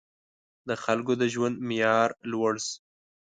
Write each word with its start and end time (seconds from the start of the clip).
•د 0.69 0.71
خلکو 0.83 1.13
د 1.21 1.23
ژوند 1.33 1.55
معیار 1.67 2.09
لوړ 2.31 2.53
شو. 2.65 2.75